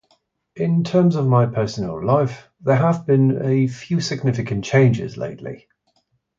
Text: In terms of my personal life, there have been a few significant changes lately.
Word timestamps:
In 0.55 0.83
terms 0.83 1.15
of 1.15 1.27
my 1.27 1.45
personal 1.45 2.03
life, 2.03 2.47
there 2.61 2.75
have 2.75 3.05
been 3.05 3.39
a 3.45 3.67
few 3.67 4.01
significant 4.01 4.65
changes 4.65 5.15
lately. 5.15 5.67